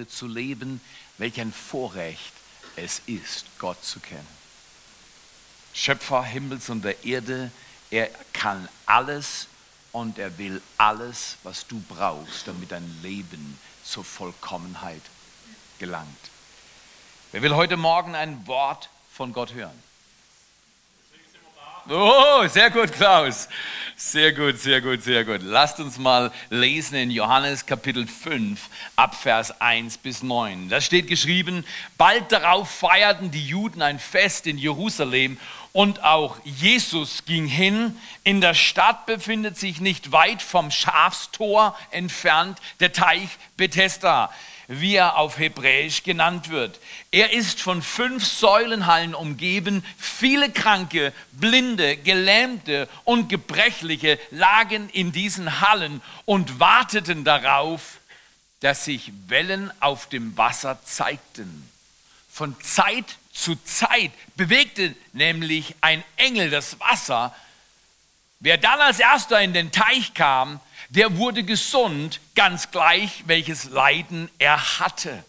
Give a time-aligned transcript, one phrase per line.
[0.00, 0.80] heute zu leben.
[1.18, 2.32] Welch ein Vorrecht
[2.76, 4.26] es ist, Gott zu kennen.
[5.74, 7.50] Schöpfer Himmels und der Erde,
[7.90, 9.46] er kann alles
[9.92, 15.02] und er will alles, was du brauchst, damit dein Leben zur Vollkommenheit
[15.78, 16.08] gelangt.
[17.32, 19.89] Wer will heute Morgen ein Wort von Gott hören?
[21.92, 23.48] Oh, sehr gut, Klaus.
[23.96, 25.40] Sehr gut, sehr gut, sehr gut.
[25.42, 28.60] Lasst uns mal lesen in Johannes Kapitel 5
[28.94, 30.68] ab Vers 1 bis 9.
[30.68, 31.64] Da steht geschrieben,
[31.98, 35.36] bald darauf feierten die Juden ein Fest in Jerusalem
[35.72, 37.96] und auch Jesus ging hin.
[38.22, 44.30] In der Stadt befindet sich nicht weit vom Schafstor entfernt der Teich Bethesda
[44.72, 46.78] wie er auf Hebräisch genannt wird.
[47.10, 49.84] Er ist von fünf Säulenhallen umgeben.
[49.98, 57.98] Viele Kranke, Blinde, Gelähmte und Gebrechliche lagen in diesen Hallen und warteten darauf,
[58.60, 61.68] dass sich Wellen auf dem Wasser zeigten.
[62.30, 67.34] Von Zeit zu Zeit bewegte nämlich ein Engel das Wasser.
[68.40, 74.30] Wer dann als erster in den Teich kam, der wurde gesund, ganz gleich, welches Leiden
[74.38, 75.24] er hatte.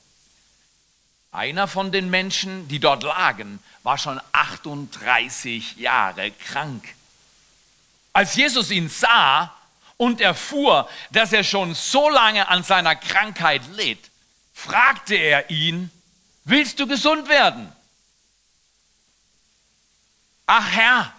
[1.31, 6.95] Einer von den Menschen, die dort lagen, war schon 38 Jahre krank.
[8.13, 9.53] Als Jesus ihn sah
[9.97, 14.09] und erfuhr, dass er schon so lange an seiner Krankheit litt,
[14.53, 15.91] fragte er ihn,
[16.45, 17.71] willst du gesund werden?
[20.47, 21.13] Ach Herr,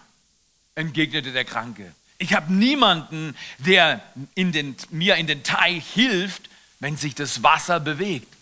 [0.75, 4.01] entgegnete der Kranke, ich habe niemanden, der
[4.37, 6.49] in den, mir in den Teich hilft,
[6.79, 8.33] wenn sich das Wasser bewegt.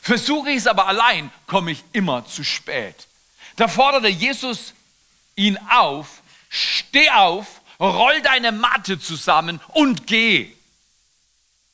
[0.00, 3.08] Versuche ich es aber allein, komme ich immer zu spät.
[3.56, 4.72] Da forderte Jesus
[5.34, 10.52] ihn auf, steh auf, roll deine Matte zusammen und geh.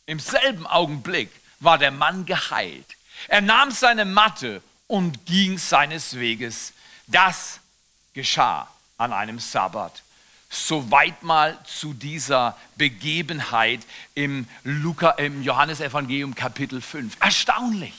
[0.06, 2.86] Im selben Augenblick war der Mann geheilt.
[3.28, 6.72] Er nahm seine Matte und ging seines Weges.
[7.06, 7.61] Das
[8.14, 8.67] geschah
[9.01, 10.03] an einem Sabbat.
[10.51, 13.80] Soweit mal zu dieser Begebenheit
[14.14, 17.17] im, Luca, im Johannesevangelium Kapitel 5.
[17.20, 17.95] Erstaunlich.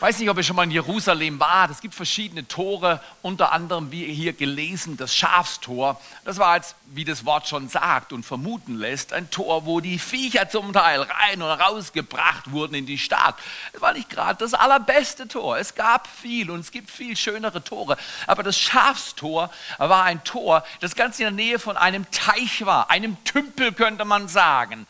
[0.00, 1.70] Weiß nicht, ob ihr schon mal in Jerusalem war.
[1.70, 6.00] Es gibt verschiedene Tore, unter anderem, wie hier gelesen, das Schafstor.
[6.24, 9.98] Das war jetzt, wie das Wort schon sagt und vermuten lässt, ein Tor, wo die
[9.98, 13.36] Viecher zum Teil rein und rausgebracht wurden in die Stadt.
[13.72, 15.58] Es war nicht gerade das allerbeste Tor.
[15.58, 17.96] Es gab viel und es gibt viel schönere Tore.
[18.26, 22.90] Aber das Schafstor war ein Tor, das ganz in der Nähe von einem Teich war,
[22.90, 24.86] einem Tümpel könnte man sagen.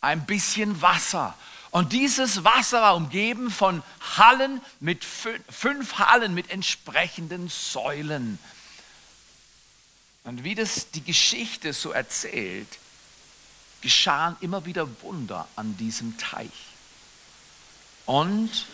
[0.00, 1.34] Ein bisschen Wasser.
[1.72, 3.82] Und dieses Wasser war umgeben von
[4.18, 8.38] Hallen mit fünf Hallen mit entsprechenden Säulen.
[10.24, 12.68] Und wie das die Geschichte so erzählt,
[13.80, 16.50] geschahen immer wieder Wunder an diesem Teich.
[18.04, 18.66] Und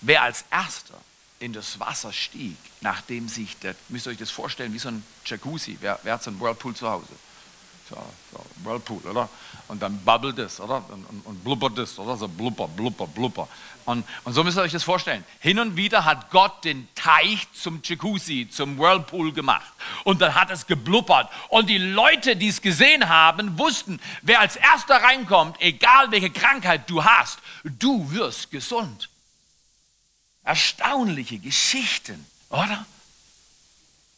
[0.00, 1.00] wer als erster
[1.38, 5.04] in das Wasser stieg, nachdem sich, der, müsst ihr euch das vorstellen, wie so ein
[5.24, 7.12] Jacuzzi, wer, wer hat so einen Whirlpool zu Hause?
[7.90, 7.96] So,
[8.32, 9.28] so, Whirlpool, oder?
[9.66, 10.76] Und dann bubbelt es, oder?
[10.90, 12.16] Und, und, und blubbert es, oder?
[12.16, 13.48] So blubber, blubber, blubber.
[13.84, 15.24] Und, und so müsst ihr euch das vorstellen.
[15.40, 19.72] Hin und wieder hat Gott den Teich zum Jacuzzi, zum Whirlpool gemacht.
[20.04, 21.28] Und dann hat es geblubbert.
[21.48, 26.88] Und die Leute, die es gesehen haben, wussten, wer als erster reinkommt, egal welche Krankheit
[26.88, 29.08] du hast, du wirst gesund.
[30.44, 32.86] Erstaunliche Geschichten, oder?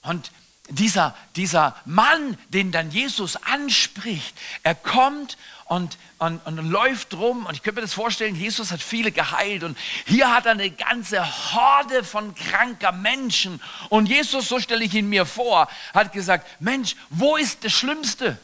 [0.02, 0.30] Und
[0.68, 7.54] dieser, dieser Mann, den dann Jesus anspricht, er kommt und, und, und läuft rum und
[7.54, 11.24] ich könnte mir das vorstellen, Jesus hat viele geheilt und hier hat er eine ganze
[11.54, 16.94] Horde von kranker Menschen und Jesus, so stelle ich ihn mir vor, hat gesagt, Mensch,
[17.10, 18.38] wo ist das Schlimmste?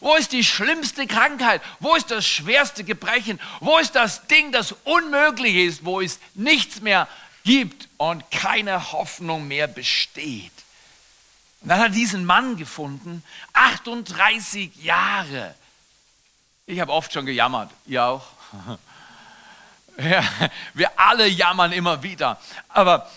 [0.00, 1.62] Wo ist die schlimmste Krankheit?
[1.80, 3.40] Wo ist das schwerste Gebrechen?
[3.60, 7.08] Wo ist das Ding, das unmöglich ist, wo es nichts mehr
[7.44, 10.52] gibt und keine Hoffnung mehr besteht?
[11.64, 15.54] Und dann hat er diesen Mann gefunden, 38 Jahre.
[16.66, 18.26] Ich habe oft schon gejammert, ihr auch.
[19.96, 20.24] Ja,
[20.72, 22.40] wir alle jammern immer wieder.
[22.68, 23.08] Aber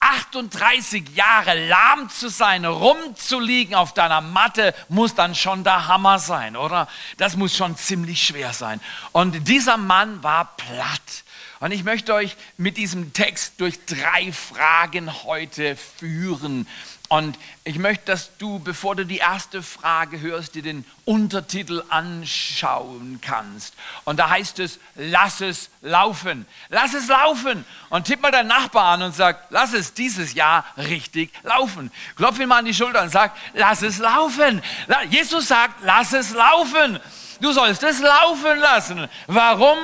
[0.00, 6.56] 38 Jahre lahm zu sein, rumzuliegen auf deiner Matte, muss dann schon der Hammer sein,
[6.56, 6.88] oder?
[7.18, 8.80] Das muss schon ziemlich schwer sein.
[9.12, 11.23] Und dieser Mann war platt.
[11.64, 16.68] Und ich möchte euch mit diesem Text durch drei Fragen heute führen.
[17.08, 23.18] Und ich möchte, dass du, bevor du die erste Frage hörst, dir den Untertitel anschauen
[23.22, 23.72] kannst.
[24.04, 26.44] Und da heißt es, lass es laufen.
[26.68, 27.64] Lass es laufen.
[27.88, 31.90] Und tipp mal deinen Nachbar an und sag, lass es dieses Jahr richtig laufen.
[32.16, 34.60] Klopf ihn mal an die Schulter und sag, lass es laufen.
[35.08, 37.00] Jesus sagt, lass es laufen.
[37.40, 39.08] Du sollst es laufen lassen.
[39.28, 39.78] Warum?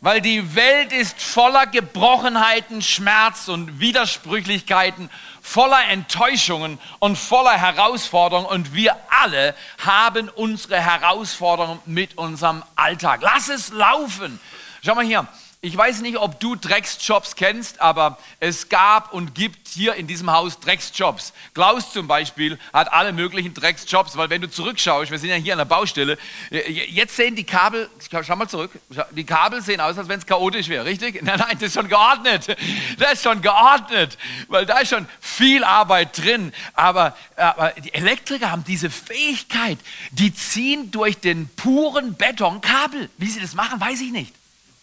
[0.00, 5.10] Weil die Welt ist voller Gebrochenheiten, Schmerz und Widersprüchlichkeiten,
[5.42, 9.54] voller Enttäuschungen und voller Herausforderungen und wir alle
[9.84, 13.20] haben unsere Herausforderungen mit unserem Alltag.
[13.22, 14.38] Lass es laufen.
[14.84, 15.26] Schau mal hier,
[15.60, 20.30] ich weiß nicht, ob du Drecksjobs kennst, aber es gab und gibt hier in diesem
[20.30, 21.32] Haus Drecksjobs.
[21.52, 25.54] Klaus zum Beispiel hat alle möglichen Drecksjobs, weil wenn du zurückschaust, wir sind ja hier
[25.54, 26.16] an der Baustelle,
[26.50, 28.70] jetzt sehen die Kabel, schau mal zurück,
[29.10, 31.22] die Kabel sehen aus, als wenn es chaotisch wäre, richtig?
[31.28, 32.56] Nein, nein, das ist schon geordnet.
[32.98, 34.16] Das ist schon geordnet,
[34.46, 36.52] weil da ist schon viel Arbeit drin.
[36.74, 39.78] Aber, aber die Elektriker haben diese Fähigkeit,
[40.12, 43.10] die ziehen durch den puren Beton Kabel.
[43.18, 44.32] Wie sie das machen, weiß ich nicht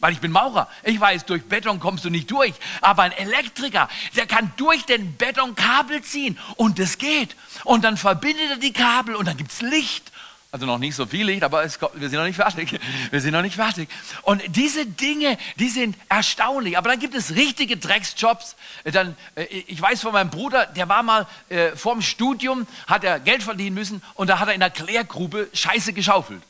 [0.06, 0.68] weil ich bin Maurer.
[0.84, 2.54] Ich weiß, durch Beton kommst du nicht durch.
[2.82, 7.36] Aber ein Elektriker, der kann durch den Beton Kabel ziehen und das geht.
[7.64, 10.12] Und dann verbindet er die Kabel und dann gibt es Licht.
[10.52, 12.80] Also noch nicht so viel Licht, aber es, wir sind noch nicht fertig.
[13.10, 13.90] Wir sind noch nicht fertig.
[14.22, 16.78] Und diese Dinge, die sind erstaunlich.
[16.78, 18.56] Aber dann gibt es richtige Drecksjobs.
[18.84, 23.20] Dann, äh, ich weiß von meinem Bruder, der war mal äh, vorm Studium, hat er
[23.20, 26.44] Geld verdienen müssen und da hat er in der Klärgrube Scheiße geschaufelt.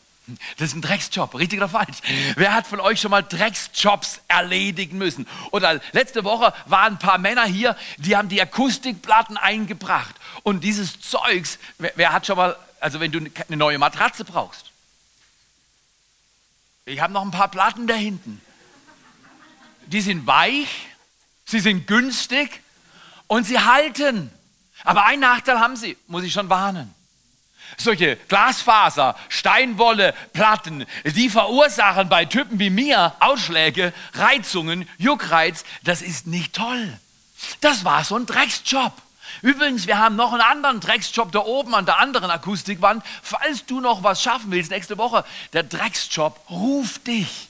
[0.57, 1.98] Das ist ein Drecksjob, richtig oder falsch?
[2.36, 5.27] Wer hat von euch schon mal Drecksjobs erledigen müssen?
[5.51, 10.16] Oder letzte Woche waren ein paar Männer hier, die haben die Akustikplatten eingebracht.
[10.44, 14.72] Und dieses Zeugs, wer, wer hat schon mal, also wenn du eine neue Matratze brauchst.
[16.86, 18.42] Ich habe noch ein paar Platten da hinten.
[19.88, 20.88] Die sind weich,
[21.45, 22.62] sie sind günstig
[23.28, 24.31] und sie halten.
[24.83, 26.94] Aber einen Nachteil haben sie, muss ich schon warnen.
[27.77, 35.65] Solche Glasfaser, Steinwolle, Platten, die verursachen bei Typen wie mir Ausschläge, Reizungen, Juckreiz.
[35.83, 37.00] Das ist nicht toll.
[37.62, 38.94] Das war so ein Drecksjob.
[39.41, 43.03] Übrigens, wir haben noch einen anderen Drecksjob da oben an der anderen Akustikwand.
[43.21, 47.50] Falls du noch was schaffen willst nächste Woche, der Drecksjob ruft dich.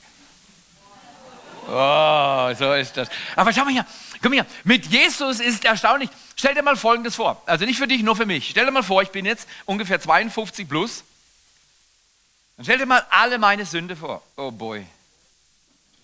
[1.68, 3.10] Oh, so ist das.
[3.36, 3.86] Aber schau mal hier,
[4.22, 4.46] komm hier.
[4.64, 6.10] Mit Jesus ist erstaunlich.
[6.36, 7.42] Stell dir mal Folgendes vor.
[7.46, 8.50] Also nicht für dich, nur für mich.
[8.50, 11.04] Stell dir mal vor, ich bin jetzt ungefähr 52 plus.
[12.58, 14.22] Dann stell dir mal alle meine Sünde vor.
[14.36, 14.86] Oh boy.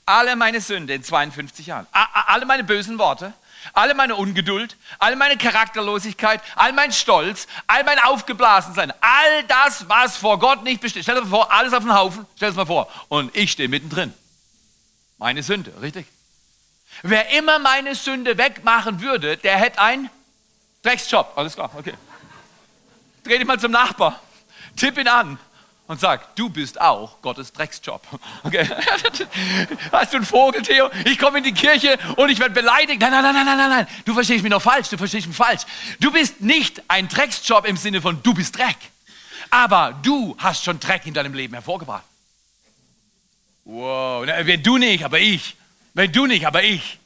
[0.05, 1.87] Alle meine Sünde in 52 Jahren.
[1.91, 3.33] Alle meine bösen Worte.
[3.73, 10.17] Alle meine Ungeduld, all meine Charakterlosigkeit, all mein Stolz, all mein Aufgeblasensein, all das, was
[10.17, 11.03] vor Gott nicht besteht.
[11.03, 12.91] Stell dir mal vor, alles auf den Haufen, stell dir mal vor.
[13.07, 14.13] Und ich stehe mittendrin.
[15.19, 16.07] Meine Sünde, richtig?
[17.03, 20.09] Wer immer meine Sünde wegmachen würde, der hätte ein
[20.83, 21.93] Drecksjob, alles klar, okay.
[23.23, 24.19] Dreh dich mal zum Nachbar,
[24.75, 25.37] tipp ihn an
[25.91, 28.01] und sag, du bist auch Gottes Drecksjob.
[28.43, 28.65] Okay.
[29.91, 30.89] Hast du einen Vogel, Theo?
[31.05, 33.01] Ich komme in die Kirche und ich werde beleidigt.
[33.01, 33.87] Nein, nein, nein, nein, nein, nein.
[34.05, 34.87] Du verstehst mich noch falsch.
[34.87, 35.63] Du verstehst mich falsch.
[35.99, 38.77] Du bist nicht ein Drecksjob im Sinne von du bist Dreck.
[39.49, 42.05] Aber du hast schon Dreck in deinem Leben hervorgebracht.
[43.65, 44.25] Wow.
[44.25, 45.57] Wenn du nicht, aber ich.
[45.93, 47.00] Wenn du nicht, aber ich.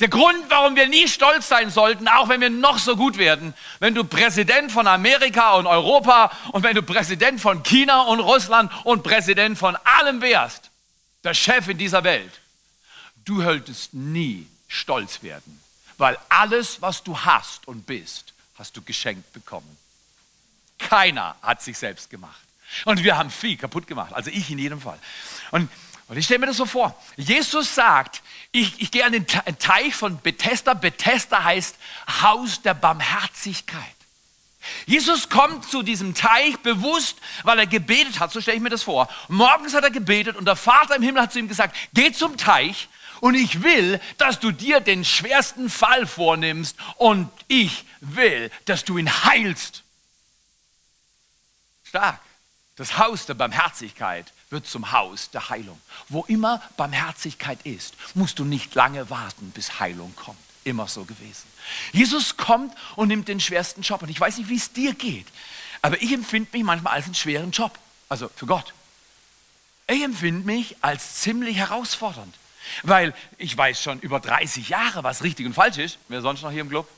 [0.00, 3.54] Der Grund, warum wir nie stolz sein sollten, auch wenn wir noch so gut werden,
[3.78, 8.72] wenn du Präsident von Amerika und Europa und wenn du Präsident von China und Russland
[8.84, 10.70] und Präsident von allem wärst,
[11.24, 12.32] der Chef in dieser Welt,
[13.24, 15.60] du solltest nie stolz werden,
[15.98, 19.76] weil alles, was du hast und bist, hast du geschenkt bekommen.
[20.78, 22.40] Keiner hat sich selbst gemacht.
[22.84, 24.98] Und wir haben viel kaputt gemacht, also ich in jedem Fall.
[25.50, 25.70] Und
[26.12, 26.94] und ich stelle mir das so vor.
[27.16, 28.20] Jesus sagt,
[28.50, 30.74] ich, ich gehe an den Teich von Bethesda.
[30.74, 31.74] Bethesda heißt
[32.20, 33.80] Haus der Barmherzigkeit.
[34.84, 38.82] Jesus kommt zu diesem Teich bewusst, weil er gebetet hat, so stelle ich mir das
[38.82, 39.08] vor.
[39.28, 42.36] Morgens hat er gebetet und der Vater im Himmel hat zu ihm gesagt, geh zum
[42.36, 42.90] Teich
[43.22, 48.98] und ich will, dass du dir den schwersten Fall vornimmst und ich will, dass du
[48.98, 49.82] ihn heilst.
[51.84, 52.20] Stark.
[52.76, 55.80] Das Haus der Barmherzigkeit wird zum Haus der Heilung.
[56.08, 60.38] Wo immer Barmherzigkeit ist, musst du nicht lange warten, bis Heilung kommt.
[60.64, 61.44] Immer so gewesen.
[61.92, 64.02] Jesus kommt und nimmt den schwersten Job.
[64.02, 65.26] Und ich weiß nicht, wie es dir geht,
[65.80, 67.76] aber ich empfinde mich manchmal als einen schweren Job.
[68.08, 68.72] Also für Gott.
[69.88, 72.34] Ich empfinde mich als ziemlich herausfordernd.
[72.84, 75.98] Weil ich weiß schon über 30 Jahre, was richtig und falsch ist.
[76.08, 76.88] Wer sonst noch hier im Club?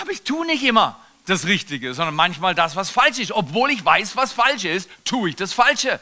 [0.00, 3.32] Aber ich tue nicht immer das Richtige, sondern manchmal das, was falsch ist.
[3.32, 6.00] Obwohl ich weiß, was falsch ist, tue ich das Falsche.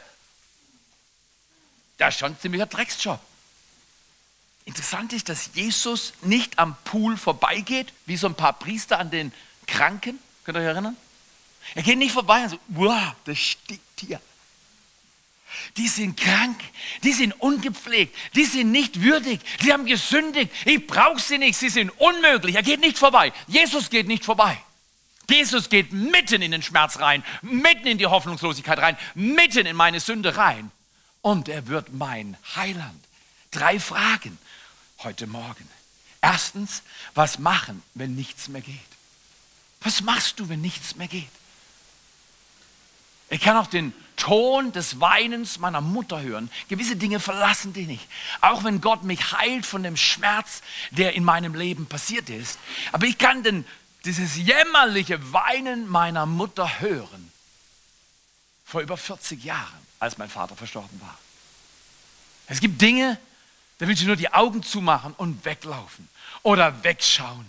[1.97, 3.19] Das ist schon ein ziemlicher Drecksjob.
[4.65, 9.31] Interessant ist, dass Jesus nicht am Pool vorbeigeht, wie so ein paar Priester an den
[9.65, 10.19] Kranken.
[10.43, 10.97] Könnt ihr euch erinnern?
[11.73, 14.21] Er geht nicht vorbei und so, wow, das stinkt hier.
[15.77, 16.59] Die sind krank,
[17.03, 20.51] die sind ungepflegt, die sind nicht würdig, die haben gesündigt.
[20.65, 22.55] Ich brauche sie nicht, sie sind unmöglich.
[22.55, 23.31] Er geht nicht vorbei.
[23.47, 24.61] Jesus geht nicht vorbei.
[25.29, 29.99] Jesus geht mitten in den Schmerz rein, mitten in die Hoffnungslosigkeit rein, mitten in meine
[29.99, 30.71] Sünde rein
[31.21, 33.03] und er wird mein Heiland.
[33.51, 34.37] Drei Fragen
[34.99, 35.67] heute Morgen.
[36.21, 36.81] Erstens,
[37.13, 38.79] was machen, wenn nichts mehr geht?
[39.81, 41.29] Was machst du, wenn nichts mehr geht?
[43.29, 46.49] Ich kann auch den Ton des Weinens meiner Mutter hören.
[46.69, 48.07] Gewisse Dinge verlassen dich nicht.
[48.41, 52.57] Auch wenn Gott mich heilt von dem Schmerz, der in meinem Leben passiert ist.
[52.91, 53.65] Aber ich kann den,
[54.05, 57.31] dieses jämmerliche Weinen meiner Mutter hören.
[58.65, 61.17] Vor über 40 Jahren, als mein Vater verstorben war.
[62.47, 63.19] Es gibt Dinge,
[63.77, 66.07] da willst du nur die Augen zumachen und weglaufen
[66.43, 67.45] oder wegschauen.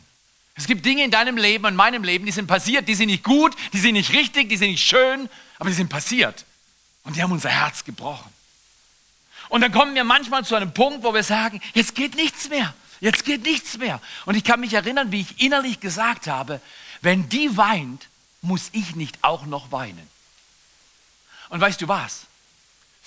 [0.54, 3.22] Es gibt Dinge in deinem Leben und meinem Leben, die sind passiert, die sind nicht
[3.22, 6.44] gut, die sind nicht richtig, die sind nicht schön, aber die sind passiert.
[7.04, 8.30] Und die haben unser Herz gebrochen.
[9.48, 12.74] Und dann kommen wir manchmal zu einem Punkt, wo wir sagen, jetzt geht nichts mehr.
[13.00, 14.00] Jetzt geht nichts mehr.
[14.26, 16.60] Und ich kann mich erinnern, wie ich innerlich gesagt habe,
[17.00, 18.08] wenn die weint,
[18.42, 20.08] muss ich nicht auch noch weinen.
[21.48, 22.26] Und weißt du was?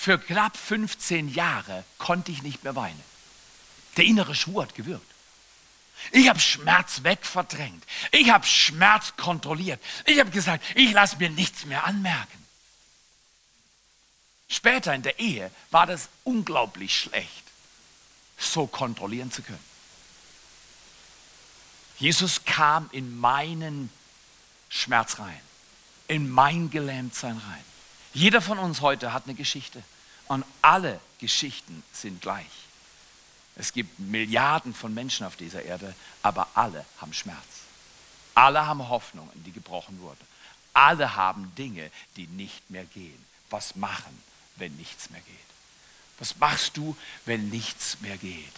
[0.01, 3.03] Für knapp 15 Jahre konnte ich nicht mehr weinen.
[3.98, 5.05] Der innere Schwur hat gewirkt.
[6.12, 7.84] Ich habe Schmerz wegverdrängt.
[8.10, 9.79] Ich habe Schmerz kontrolliert.
[10.08, 12.43] Ich habe gesagt, ich lasse mir nichts mehr anmerken.
[14.48, 17.43] Später in der Ehe war das unglaublich schlecht,
[18.39, 19.63] so kontrollieren zu können.
[22.00, 23.91] Jesus kam in meinen
[24.67, 25.41] Schmerz rein,
[26.08, 27.70] in mein Gelähmtsein rein.
[28.13, 29.81] Jeder von uns heute hat eine Geschichte
[30.27, 32.45] und alle Geschichten sind gleich.
[33.55, 37.37] Es gibt Milliarden von Menschen auf dieser Erde, aber alle haben Schmerz.
[38.33, 40.19] Alle haben Hoffnungen, die gebrochen wurden.
[40.73, 43.25] Alle haben Dinge, die nicht mehr gehen.
[43.49, 44.17] Was machen?
[44.61, 45.35] wenn nichts mehr geht?
[46.19, 48.53] Was machst du, wenn nichts mehr geht?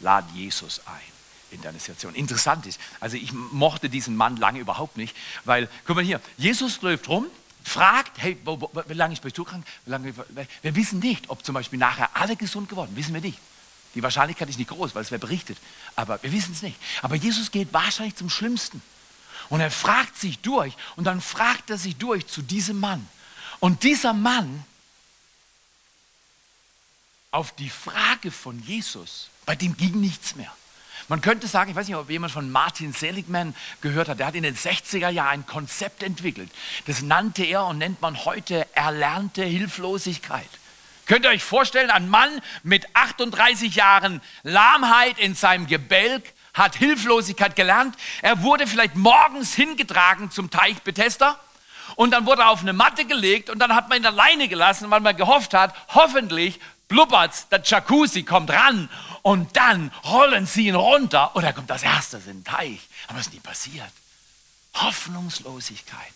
[0.00, 1.18] Lad Jesus ein
[1.50, 2.14] in deine Situation.
[2.14, 6.82] Interessant ist, also ich mochte diesen Mann lange überhaupt nicht, weil, guck mal hier, Jesus
[6.82, 7.26] läuft rum,
[7.68, 9.66] fragt, hey, wo, wo, wie lange bist du krank?
[9.86, 13.38] Wir wissen nicht, ob zum Beispiel nachher alle gesund geworden, wissen wir nicht.
[13.94, 15.58] Die Wahrscheinlichkeit ist nicht groß, weil es wäre berichtet,
[15.96, 16.76] aber wir wissen es nicht.
[17.02, 18.82] Aber Jesus geht wahrscheinlich zum Schlimmsten.
[19.48, 23.08] Und er fragt sich durch und dann fragt er sich durch zu diesem Mann.
[23.60, 24.64] Und dieser Mann
[27.30, 30.52] auf die Frage von Jesus, bei dem ging nichts mehr.
[31.06, 34.34] Man könnte sagen, ich weiß nicht, ob jemand von Martin Seligman gehört hat, der hat
[34.34, 36.50] in den 60er Jahren ein Konzept entwickelt.
[36.86, 40.48] Das nannte er und nennt man heute erlernte Hilflosigkeit.
[41.06, 42.30] Könnt ihr euch vorstellen, ein Mann
[42.62, 47.96] mit 38 Jahren Lahmheit in seinem Gebälk hat Hilflosigkeit gelernt.
[48.20, 51.38] Er wurde vielleicht morgens hingetragen zum Teich Bethesda
[51.96, 54.90] und dann wurde er auf eine Matte gelegt und dann hat man ihn alleine gelassen,
[54.90, 58.88] weil man gehofft hat, hoffentlich blubbert's, der Jacuzzi kommt ran
[59.22, 62.80] und dann rollen sie ihn runter und er kommt als erstes in den Teich.
[63.06, 63.92] Aber es ist nie passiert.
[64.74, 66.12] Hoffnungslosigkeit.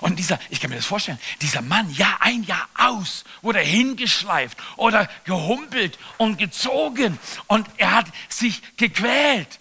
[0.00, 4.58] Und dieser, ich kann mir das vorstellen, dieser Mann, Jahr ein, Jahr aus, wurde hingeschleift
[4.76, 9.58] oder gehumpelt und gezogen und er hat sich gequält.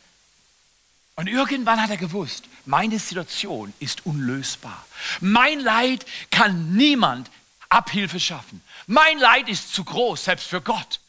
[1.15, 4.86] Und irgendwann hat er gewusst, meine Situation ist unlösbar.
[5.20, 7.32] Mein Leid kann niemand
[7.70, 8.62] Abhilfe schaffen.
[8.86, 11.00] Mein Leid ist zu groß, selbst für Gott.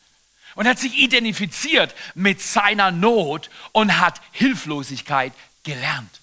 [0.59, 6.21] Und hat sich identifiziert mit seiner Not und hat Hilflosigkeit gelernt.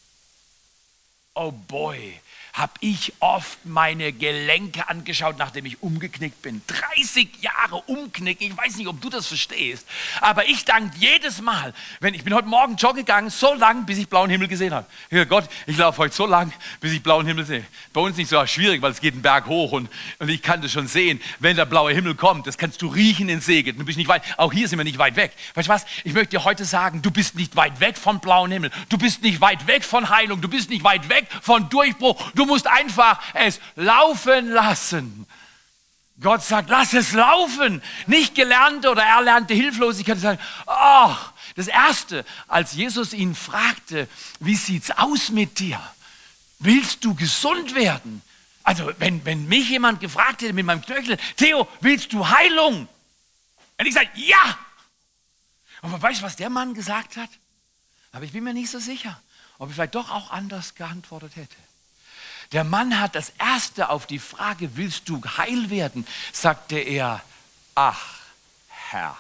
[1.36, 2.20] Oh boy,
[2.56, 6.62] habe ich oft meine Gelenke angeschaut, nachdem ich umgeknickt bin.
[6.96, 9.86] 30 Jahre umknicken, ich weiß nicht, ob du das verstehst,
[10.22, 13.98] aber ich danke jedes Mal, wenn ich bin heute Morgen joggen gegangen, so lang, bis
[13.98, 14.88] ich blauen Himmel gesehen habe.
[15.10, 17.66] Herr Gott, ich laufe heute so lang, bis ich blauen Himmel sehe.
[17.92, 20.62] Bei uns nicht so schwierig, weil es geht einen Berg hoch und, und ich kann
[20.62, 23.78] das schon sehen, wenn der blaue Himmel kommt, das kannst du riechen in Seged.
[23.78, 25.34] Du bist nicht weit, auch hier sind wir nicht weit weg.
[25.56, 25.86] Weißt du was?
[26.06, 28.72] Ich möchte dir heute sagen, du bist nicht weit weg vom blauen Himmel.
[28.88, 30.40] Du bist nicht weit weg von Heilung.
[30.40, 32.32] Du bist nicht weit weg von Durchbruch.
[32.34, 35.28] Du musst einfach es laufen lassen.
[36.20, 37.82] Gott sagt, lass es laufen.
[38.08, 40.20] Nicht gelernte oder erlernte Hilflosigkeit.
[40.20, 41.16] Sagen, oh,
[41.56, 44.08] das Erste, als Jesus ihn fragte,
[44.40, 45.82] wie sieht's aus mit dir?
[46.60, 48.22] Willst du gesund werden?
[48.64, 52.88] Also, wenn, wenn mich jemand gefragt hätte mit meinem Knöchel, Theo, willst du Heilung?
[53.78, 54.58] Und ich sage, ja.
[55.82, 57.30] Aber weißt du, was der Mann gesagt hat?
[58.12, 59.22] Aber ich bin mir nicht so sicher,
[59.60, 61.56] ob ich vielleicht doch auch anders geantwortet hätte.
[62.52, 67.22] Der Mann hat das erste auf die Frage, willst du heil werden, sagte er,
[67.74, 68.20] ach
[68.68, 69.18] Herr.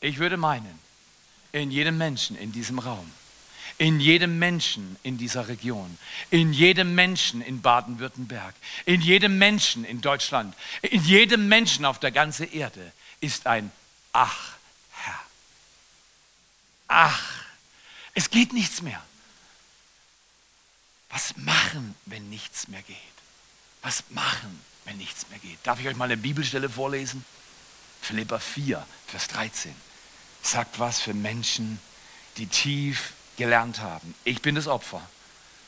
[0.00, 0.78] Ich würde meinen,
[1.52, 3.10] in jedem Menschen in diesem Raum,
[3.78, 5.98] in jedem Menschen in dieser Region,
[6.30, 8.54] in jedem Menschen in Baden-Württemberg,
[8.84, 13.70] in jedem Menschen in Deutschland, in jedem Menschen auf der ganzen Erde ist ein
[14.12, 14.54] Ach,
[14.90, 15.20] Herr.
[16.88, 17.22] Ach,
[18.14, 19.02] es geht nichts mehr.
[21.18, 22.96] Was machen, wenn nichts mehr geht?
[23.82, 25.58] Was machen, wenn nichts mehr geht.
[25.64, 27.24] Darf ich euch mal eine Bibelstelle vorlesen?
[28.00, 29.74] Philippa 4, Vers 13.
[30.42, 31.80] Sagt was für Menschen,
[32.36, 34.14] die tief gelernt haben.
[34.22, 35.02] Ich bin das Opfer.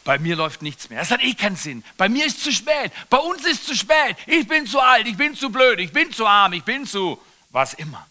[0.04, 1.00] Bei mir läuft nichts mehr.
[1.00, 1.83] Das hat eh keinen Sinn.
[1.97, 2.92] Bei mir ist zu spät.
[3.09, 4.16] Bei uns ist zu spät.
[4.28, 5.09] Ich bin zu alt.
[5.09, 5.80] Ich bin zu blöd.
[5.80, 6.52] Ich bin zu arm.
[6.52, 8.07] Ich bin zu was immer.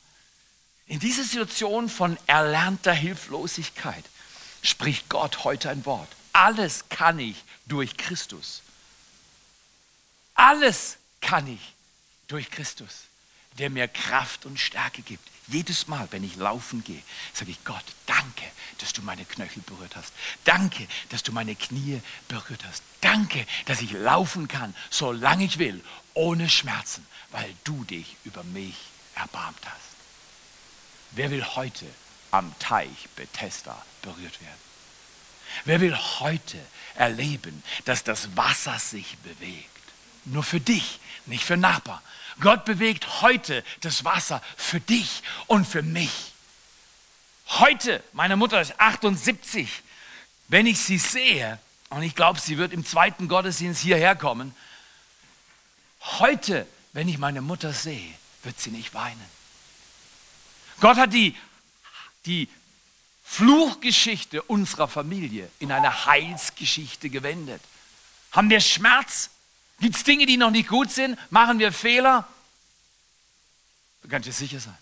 [0.87, 4.03] In dieser Situation von erlernter Hilflosigkeit
[4.61, 6.18] spricht Gott heute ein Wort.
[6.33, 8.61] Alles kann ich durch Christus.
[10.35, 11.73] Alles kann ich
[12.27, 13.03] durch Christus,
[13.57, 15.27] der mir Kraft und Stärke gibt.
[15.47, 17.01] Jedes Mal, wenn ich laufen gehe,
[17.33, 18.45] sage ich Gott, danke,
[18.77, 20.13] dass du meine Knöchel berührt hast.
[20.43, 22.83] Danke, dass du meine Knie berührt hast.
[23.01, 25.83] Danke, dass ich laufen kann, solange ich will,
[26.13, 28.77] ohne Schmerzen, weil du dich über mich
[29.15, 29.89] erbarmt hast.
[31.11, 31.85] Wer will heute
[32.29, 34.68] am Teich Bethesda berührt werden?
[35.65, 36.59] Wer will heute
[36.95, 39.69] erleben, dass das Wasser sich bewegt?
[40.25, 42.01] Nur für dich, nicht für Nachbar.
[42.39, 46.11] Gott bewegt heute das Wasser für dich und für mich.
[47.47, 49.69] Heute, meine Mutter ist 78,
[50.47, 54.55] wenn ich sie sehe, und ich glaube, sie wird im zweiten Gottesdienst hierher kommen,
[56.19, 58.13] heute, wenn ich meine Mutter sehe,
[58.43, 59.25] wird sie nicht weinen.
[60.79, 61.35] Gott hat die,
[62.25, 62.47] die
[63.31, 67.61] Fluchgeschichte unserer Familie in eine Heilsgeschichte gewendet.
[68.31, 69.29] Haben wir Schmerz?
[69.79, 71.15] Gibt es Dinge, die noch nicht gut sind?
[71.31, 72.27] Machen wir Fehler?
[74.01, 74.77] Du kannst dir sicher sein.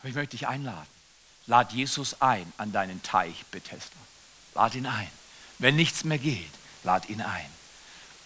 [0.00, 0.86] Aber ich möchte dich einladen.
[1.46, 3.96] Lad Jesus ein an deinen Teich Bethesda.
[4.54, 5.10] Lad ihn ein.
[5.58, 6.52] Wenn nichts mehr geht,
[6.82, 7.50] lad ihn ein.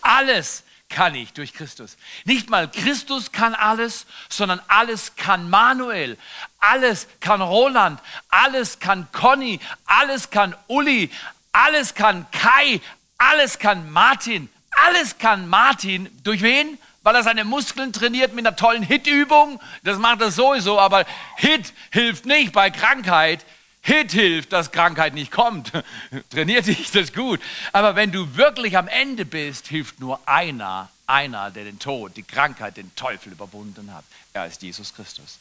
[0.00, 1.96] Alles kann ich durch Christus.
[2.24, 6.16] Nicht mal Christus kann alles, sondern alles kann Manuel,
[6.60, 11.10] alles kann Roland, alles kann Conny, alles kann Uli,
[11.52, 12.80] alles kann Kai,
[13.18, 14.48] alles kann Martin,
[14.86, 16.08] alles kann Martin.
[16.24, 16.78] Durch wen?
[17.02, 19.60] Weil er seine Muskeln trainiert mit einer tollen Hit-Übung.
[19.82, 21.04] Das macht er sowieso, aber
[21.36, 23.44] Hit hilft nicht bei Krankheit.
[23.82, 25.72] Hit hilft, dass Krankheit nicht kommt.
[26.30, 27.40] Trainiert dich das gut.
[27.72, 32.22] Aber wenn du wirklich am Ende bist, hilft nur einer, einer, der den Tod, die
[32.22, 34.04] Krankheit, den Teufel überwunden hat.
[34.32, 35.38] Er ist Jesus Christus.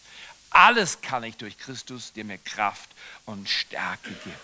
[0.50, 2.90] Alles kann ich durch Christus, der mir Kraft
[3.26, 4.38] und Stärke gibt.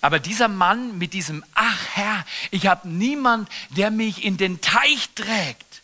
[0.00, 5.08] Aber dieser Mann mit diesem, ach Herr, ich habe niemand, der mich in den Teich
[5.14, 5.82] trägt.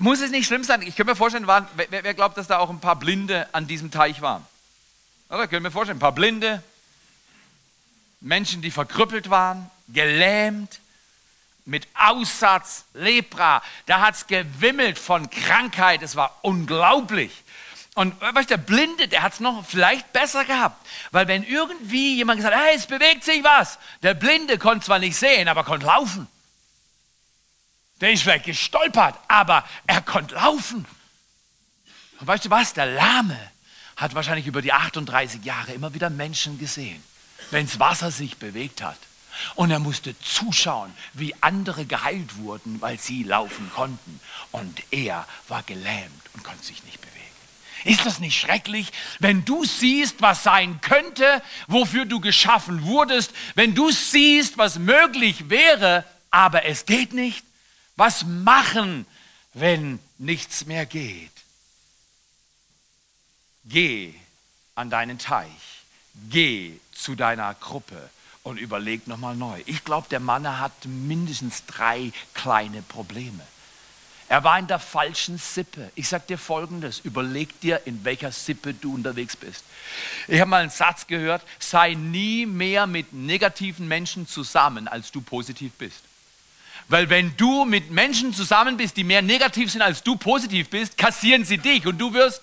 [0.00, 0.80] Muss es nicht schlimm sein?
[0.82, 3.90] Ich könnte mir vorstellen, wer, wer, glaubt, dass da auch ein paar Blinde an diesem
[3.90, 4.46] Teich waren?
[5.30, 6.62] Oder ich könnte mir vorstellen, ein paar Blinde,
[8.20, 10.80] Menschen, die verkrüppelt waren, gelähmt,
[11.64, 13.62] mit Aussatz, Lepra.
[13.86, 16.02] Da hat es gewimmelt von Krankheit.
[16.02, 17.30] Es war unglaublich.
[17.94, 20.84] Und weißt, der Blinde, der hat es noch vielleicht besser gehabt.
[21.12, 23.78] Weil wenn irgendwie jemand gesagt hat, hey, es bewegt sich was.
[24.02, 26.26] Der Blinde konnte zwar nicht sehen, aber konnte laufen.
[28.00, 30.86] Der ist vielleicht gestolpert, aber er konnte laufen.
[32.18, 32.72] Und weißt du was?
[32.72, 33.38] Der Lahme
[34.00, 37.02] hat wahrscheinlich über die 38 Jahre immer wieder Menschen gesehen,
[37.50, 38.96] wenn das Wasser sich bewegt hat.
[39.54, 44.20] Und er musste zuschauen, wie andere geheilt wurden, weil sie laufen konnten.
[44.52, 47.16] Und er war gelähmt und konnte sich nicht bewegen.
[47.84, 53.74] Ist das nicht schrecklich, wenn du siehst, was sein könnte, wofür du geschaffen wurdest, wenn
[53.74, 57.44] du siehst, was möglich wäre, aber es geht nicht?
[57.96, 59.06] Was machen,
[59.54, 61.30] wenn nichts mehr geht?
[63.64, 64.14] Geh
[64.74, 65.50] an deinen Teich,
[66.30, 68.10] geh zu deiner Gruppe
[68.42, 69.62] und überleg nochmal neu.
[69.66, 73.42] Ich glaube, der Mann hat mindestens drei kleine Probleme.
[74.28, 75.90] Er war in der falschen Sippe.
[75.96, 79.64] Ich sage dir Folgendes, überleg dir, in welcher Sippe du unterwegs bist.
[80.28, 85.20] Ich habe mal einen Satz gehört, sei nie mehr mit negativen Menschen zusammen, als du
[85.20, 86.00] positiv bist.
[86.88, 90.96] Weil wenn du mit Menschen zusammen bist, die mehr negativ sind, als du positiv bist,
[90.96, 92.42] kassieren sie dich und du wirst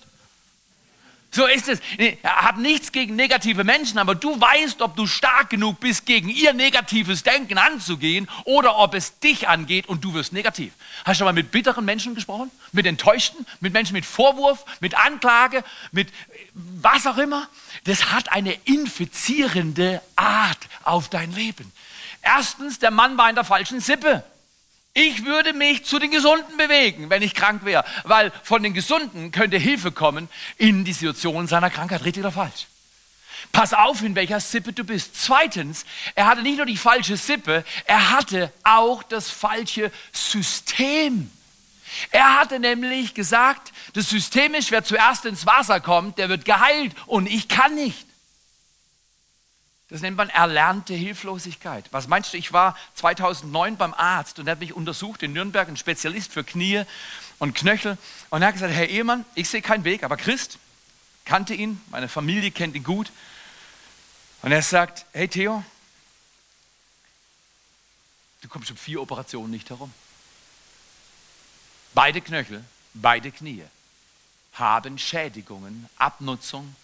[1.30, 1.80] so ist es.
[2.24, 6.54] Habe nichts gegen negative Menschen, aber du weißt, ob du stark genug bist, gegen ihr
[6.54, 10.72] negatives Denken anzugehen oder ob es dich angeht und du wirst negativ.
[11.04, 12.50] Hast du schon mal mit bitteren Menschen gesprochen?
[12.72, 13.46] Mit Enttäuschten?
[13.60, 14.64] Mit Menschen mit Vorwurf?
[14.80, 15.64] Mit Anklage?
[15.92, 16.08] Mit
[16.54, 17.48] was auch immer?
[17.84, 21.72] Das hat eine infizierende Art auf dein Leben.
[22.22, 24.24] Erstens, der Mann war in der falschen Sippe.
[25.00, 29.30] Ich würde mich zu den Gesunden bewegen, wenn ich krank wäre, weil von den Gesunden
[29.30, 32.66] könnte Hilfe kommen in die Situation seiner Krankheit, richtig oder falsch.
[33.52, 35.14] Pass auf, in welcher Sippe du bist.
[35.14, 41.30] Zweitens, er hatte nicht nur die falsche Sippe, er hatte auch das falsche System.
[42.10, 46.92] Er hatte nämlich gesagt, das System ist, wer zuerst ins Wasser kommt, der wird geheilt
[47.06, 48.07] und ich kann nicht.
[49.90, 51.86] Das nennt man erlernte Hilflosigkeit.
[51.92, 55.66] Was meinst du, ich war 2009 beim Arzt und er hat mich untersucht in Nürnberg,
[55.66, 56.84] ein Spezialist für Knie
[57.38, 57.96] und Knöchel.
[58.28, 60.58] Und er hat gesagt, Herr Ehemann, ich sehe keinen Weg, aber Christ
[61.24, 63.10] kannte ihn, meine Familie kennt ihn gut.
[64.42, 65.64] Und er sagt, hey Theo,
[68.42, 69.92] du kommst um vier Operationen nicht herum.
[71.94, 73.64] Beide Knöchel, beide Knie
[74.52, 76.76] haben Schädigungen, Abnutzung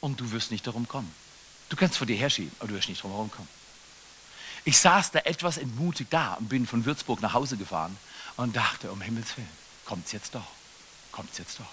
[0.00, 1.12] und du wirst nicht darum kommen.
[1.72, 3.48] Du kannst vor dir herschieben, aber du wirst nicht drum herum kommen.
[4.66, 7.96] Ich saß da etwas entmutigt da und bin von Würzburg nach Hause gefahren
[8.36, 9.48] und dachte, um Himmels Willen,
[9.86, 10.44] kommt es jetzt doch,
[11.12, 11.72] kommt es jetzt doch.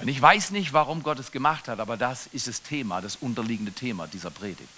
[0.00, 3.16] Und ich weiß nicht, warum Gott es gemacht hat, aber das ist das Thema, das
[3.16, 4.68] unterliegende Thema dieser Predigt.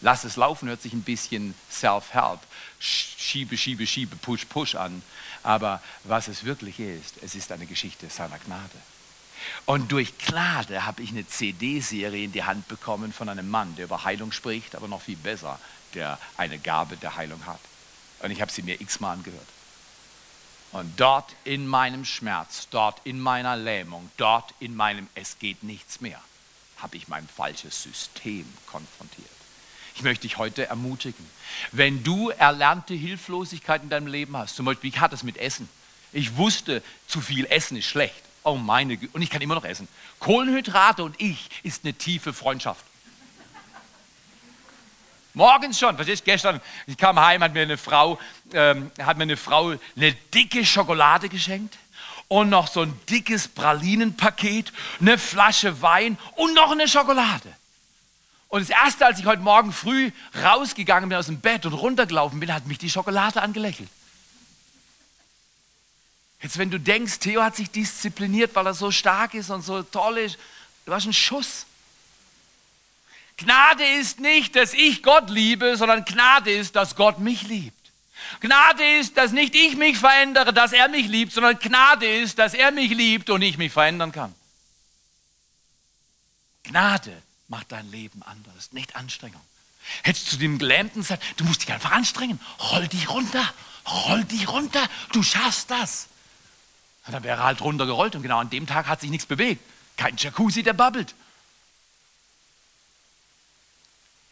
[0.00, 2.40] Lass es laufen, hört sich ein bisschen Self-Help,
[2.80, 5.00] Schiebe, Schiebe, Schiebe, Push, Push an.
[5.44, 8.78] Aber was es wirklich ist, es ist eine Geschichte seiner Gnade.
[9.66, 13.86] Und durch Gnade habe ich eine CD-Serie in die Hand bekommen von einem Mann, der
[13.86, 15.58] über Heilung spricht, aber noch viel besser,
[15.94, 17.60] der eine Gabe der Heilung hat.
[18.20, 19.46] Und ich habe sie mir x-mal angehört.
[20.72, 26.00] Und dort in meinem Schmerz, dort in meiner Lähmung, dort in meinem Es geht nichts
[26.00, 26.20] mehr,
[26.78, 29.28] habe ich mein falsches System konfrontiert.
[29.94, 31.24] Ich möchte dich heute ermutigen,
[31.70, 35.68] wenn du erlernte Hilflosigkeit in deinem Leben hast, zum Beispiel, ich hatte es mit Essen.
[36.12, 38.22] Ich wusste, zu viel Essen ist schlecht.
[38.44, 39.88] Oh meine Güte, und ich kann immer noch essen.
[40.20, 42.84] Kohlenhydrate und ich ist eine tiefe Freundschaft.
[45.32, 48.20] Morgens schon, verstehst du, gestern, ich kam heim, hat mir eine Frau,
[48.52, 51.76] ähm, hat mir eine Frau eine dicke Schokolade geschenkt
[52.28, 57.52] und noch so ein dickes Pralinenpaket, eine Flasche Wein und noch eine Schokolade.
[58.48, 60.12] Und das Erste, als ich heute Morgen früh
[60.44, 63.88] rausgegangen bin aus dem Bett und runtergelaufen bin, hat mich die Schokolade angelächelt.
[66.44, 69.82] Jetzt, wenn du denkst, Theo hat sich diszipliniert, weil er so stark ist und so
[69.82, 70.36] toll ist,
[70.84, 71.64] du hast einen Schuss.
[73.38, 77.90] Gnade ist nicht, dass ich Gott liebe, sondern Gnade ist, dass Gott mich liebt.
[78.40, 82.52] Gnade ist, dass nicht ich mich verändere, dass er mich liebt, sondern Gnade ist, dass
[82.52, 84.34] er mich liebt und ich mich verändern kann.
[86.64, 89.40] Gnade macht dein Leben anders, nicht Anstrengung.
[90.02, 93.54] Hättest du dem Gelähmten gesagt, du musst dich einfach anstrengen, roll dich runter,
[93.86, 96.08] roll dich runter, du schaffst das.
[97.06, 99.62] Und dann wäre er halt runtergerollt und genau an dem Tag hat sich nichts bewegt.
[99.96, 101.14] Kein Jacuzzi, der babbelt.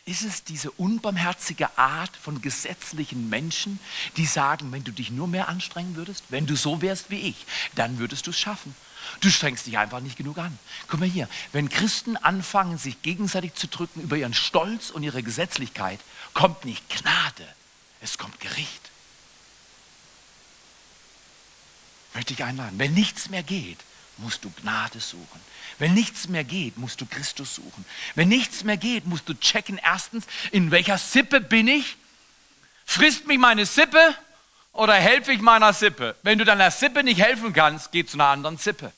[0.04, 3.78] Ist es diese unbarmherzige Art von gesetzlichen Menschen,
[4.16, 7.46] die sagen, wenn du dich nur mehr anstrengen würdest, wenn du so wärst wie ich,
[7.76, 8.74] dann würdest du es schaffen.
[9.20, 10.58] Du strengst dich einfach nicht genug an.
[10.88, 15.22] Guck mal hier, wenn Christen anfangen, sich gegenseitig zu drücken über ihren Stolz und ihre
[15.22, 16.00] Gesetzlichkeit,
[16.35, 17.46] kommt nicht Gnade,
[18.00, 18.91] es kommt Gericht.
[22.14, 22.79] Möchte ich einladen.
[22.79, 23.79] Wenn nichts mehr geht,
[24.18, 25.40] musst du Gnade suchen.
[25.79, 27.85] Wenn nichts mehr geht, musst du Christus suchen.
[28.14, 31.96] Wenn nichts mehr geht, musst du checken, erstens, in welcher Sippe bin ich?
[32.85, 34.14] Frisst mich meine Sippe
[34.72, 36.14] oder helfe ich meiner Sippe?
[36.22, 38.92] Wenn du deiner Sippe nicht helfen kannst, geh zu einer anderen Sippe.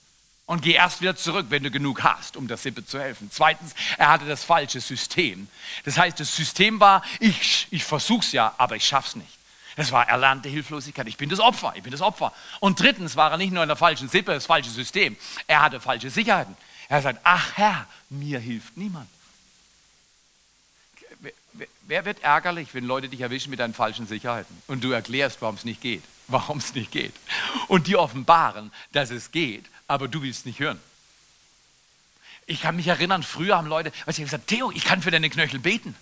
[0.46, 3.30] Und geh erst wieder zurück, wenn du genug hast, um der Sippe zu helfen.
[3.32, 5.48] Zweitens, er hatte das falsche System.
[5.84, 9.38] Das heißt, das System war, ich, ich versuch's ja, aber ich schaff's nicht.
[9.76, 11.06] Das war erlernte Hilflosigkeit.
[11.08, 12.32] Ich bin das Opfer, ich bin das Opfer.
[12.60, 15.16] Und drittens war er nicht nur in der falschen Sippe, das falsche System.
[15.46, 16.56] Er hatte falsche Sicherheiten.
[16.88, 19.08] Er sagt, ach Herr, mir hilft niemand.
[21.82, 25.56] Wer wird ärgerlich, wenn Leute dich erwischen mit deinen falschen Sicherheiten und du erklärst, warum
[25.56, 27.14] es nicht geht, warum es nicht geht
[27.68, 30.80] und die offenbaren, dass es geht, aber du willst nicht hören.
[32.46, 35.30] Ich kann mich erinnern, früher haben Leute, was ich gesagt, Theo, ich kann für deine
[35.30, 35.94] Knöchel beten.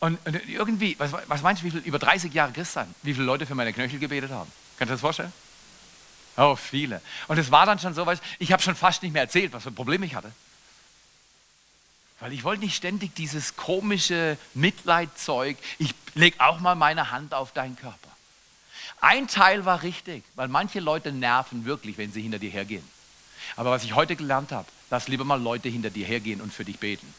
[0.00, 3.12] Und, und irgendwie, was, was, meinst du, wie viel, über 30 Jahre Christ sein, wie
[3.12, 4.50] viele Leute für meine Knöchel gebetet haben?
[4.78, 5.32] Kannst du das vorstellen?
[6.36, 7.02] Oh, viele.
[7.28, 8.06] Und es war dann schon so,
[8.38, 10.32] ich habe schon fast nicht mehr erzählt, was für ein Problem ich hatte.
[12.18, 17.52] Weil ich wollte nicht ständig dieses komische Mitleidzeug, ich lege auch mal meine Hand auf
[17.52, 17.96] deinen Körper.
[19.02, 22.86] Ein Teil war richtig, weil manche Leute nerven wirklich, wenn sie hinter dir hergehen.
[23.56, 26.64] Aber was ich heute gelernt habe, lass lieber mal Leute hinter dir hergehen und für
[26.64, 27.12] dich beten.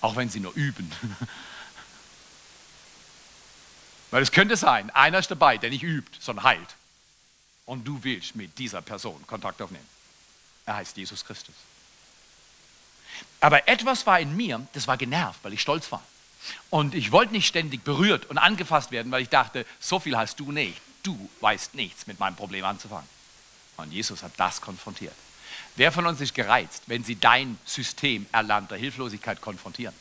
[0.00, 0.90] Auch wenn sie nur üben.
[4.10, 6.74] Weil es könnte sein, einer ist dabei, der nicht übt, sondern heilt.
[7.66, 9.86] Und du willst mit dieser Person Kontakt aufnehmen.
[10.64, 11.54] Er heißt Jesus Christus.
[13.40, 16.02] Aber etwas war in mir, das war genervt, weil ich stolz war.
[16.70, 20.40] Und ich wollte nicht ständig berührt und angefasst werden, weil ich dachte, so viel hast
[20.40, 20.80] du nicht.
[21.02, 23.08] Du weißt nichts mit meinem Problem anzufangen.
[23.76, 25.14] Und Jesus hat das konfrontiert.
[25.76, 29.94] Wer von uns ist gereizt, wenn sie dein System erlernter Hilflosigkeit konfrontieren?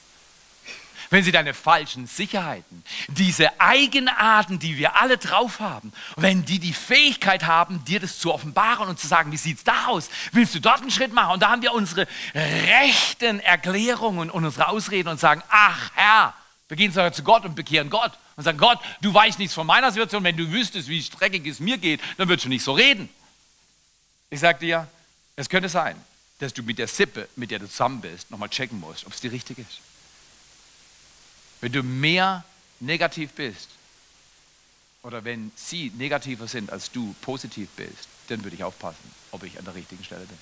[1.09, 6.73] Wenn sie deine falschen Sicherheiten, diese Eigenarten, die wir alle drauf haben, wenn die die
[6.73, 10.09] Fähigkeit haben, dir das zu offenbaren und zu sagen, wie sieht es da aus?
[10.31, 11.33] Willst du dort einen Schritt machen?
[11.33, 16.33] Und da haben wir unsere rechten Erklärungen und unsere Ausreden und sagen, ach Herr,
[16.67, 19.65] wir gehen sogar zu Gott und bekehren Gott und sagen, Gott, du weißt nichts von
[19.65, 22.73] meiner Situation, wenn du wüsstest, wie streckig es mir geht, dann würdest du nicht so
[22.73, 23.09] reden.
[24.29, 24.87] Ich sage dir,
[25.37, 25.95] es könnte sein,
[26.39, 29.21] dass du mit der Sippe, mit der du zusammen bist, nochmal checken musst, ob es
[29.21, 29.79] die richtige ist.
[31.61, 32.43] Wenn du mehr
[32.79, 33.69] negativ bist
[35.03, 39.57] oder wenn sie negativer sind als du positiv bist, dann würde ich aufpassen, ob ich
[39.57, 40.37] an der richtigen Stelle bin.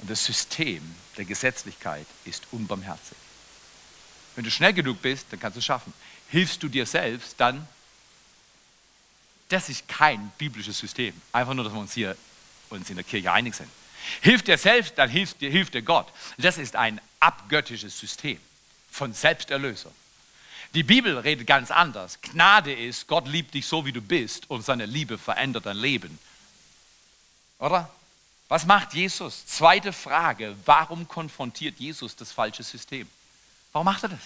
[0.00, 0.82] Und das System
[1.16, 3.16] der Gesetzlichkeit ist unbarmherzig.
[4.34, 5.92] Wenn du schnell genug bist, dann kannst du es schaffen.
[6.28, 7.68] Hilfst du dir selbst, dann,
[9.48, 11.14] das ist kein biblisches System.
[11.32, 12.16] Einfach nur, dass wir uns hier
[12.70, 13.70] uns in der Kirche einig sind.
[14.20, 16.12] Hilft dir selbst, dann hilft dir, hilft dir Gott.
[16.38, 18.38] Das ist ein abgöttisches System
[18.90, 19.92] von Selbsterlösung.
[20.74, 22.20] Die Bibel redet ganz anders.
[22.20, 26.18] Gnade ist, Gott liebt dich so, wie du bist und seine Liebe verändert dein Leben.
[27.58, 27.90] Oder?
[28.48, 29.46] Was macht Jesus?
[29.46, 33.08] Zweite Frage, warum konfrontiert Jesus das falsche System?
[33.72, 34.20] Warum macht er das?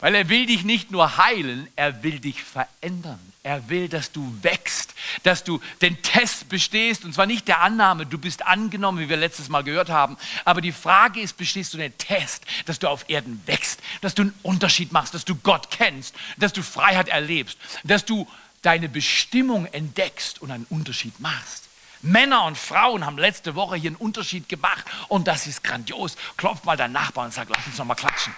[0.00, 3.20] Weil er will dich nicht nur heilen, er will dich verändern.
[3.42, 7.04] Er will, dass du wächst, dass du den Test bestehst.
[7.04, 10.16] Und zwar nicht der Annahme, du bist angenommen, wie wir letztes Mal gehört haben.
[10.44, 14.22] Aber die Frage ist, bestehst du den Test, dass du auf Erden wächst, dass du
[14.22, 18.26] einen Unterschied machst, dass du Gott kennst, dass du Freiheit erlebst, dass du
[18.62, 21.64] deine Bestimmung entdeckst und einen Unterschied machst.
[22.00, 26.16] Männer und Frauen haben letzte Woche hier einen Unterschied gemacht und das ist grandios.
[26.36, 28.34] Klopf mal deinen Nachbarn und sag, lass uns noch mal klatschen.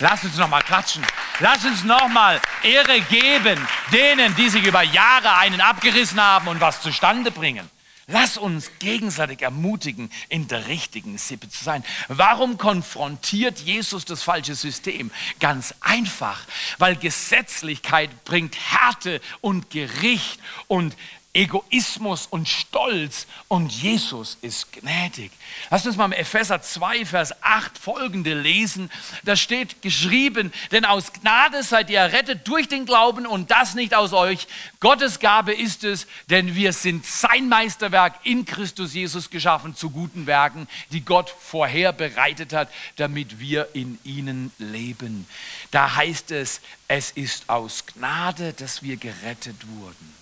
[0.00, 1.04] Lass uns noch mal klatschen.
[1.40, 3.58] Lass uns noch mal Ehre geben
[3.92, 7.68] denen, die sich über Jahre einen abgerissen haben und was zustande bringen.
[8.10, 11.84] Lass uns gegenseitig ermutigen, in der richtigen Sippe zu sein.
[12.08, 15.10] Warum konfrontiert Jesus das falsche System?
[15.40, 16.40] Ganz einfach,
[16.78, 20.96] weil Gesetzlichkeit bringt Härte und Gericht und
[21.34, 25.30] Egoismus und Stolz und Jesus ist gnädig.
[25.70, 28.90] Lass uns mal im Epheser 2, Vers 8 folgende lesen.
[29.24, 33.94] Da steht geschrieben, denn aus Gnade seid ihr errettet durch den Glauben und das nicht
[33.94, 34.48] aus euch.
[34.80, 40.26] Gottes Gabe ist es, denn wir sind sein Meisterwerk in Christus Jesus geschaffen zu guten
[40.26, 45.28] Werken, die Gott vorher bereitet hat, damit wir in ihnen leben.
[45.70, 50.17] Da heißt es, es ist aus Gnade, dass wir gerettet wurden.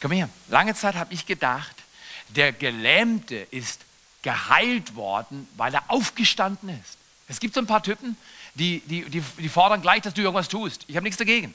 [0.00, 0.28] Komm her.
[0.48, 1.76] Lange Zeit habe ich gedacht,
[2.28, 3.80] der Gelähmte ist
[4.22, 6.96] geheilt worden, weil er aufgestanden ist.
[7.28, 8.16] Es gibt so ein paar Typen,
[8.54, 10.84] die, die, die, die fordern gleich, dass du irgendwas tust.
[10.88, 11.54] Ich habe nichts dagegen.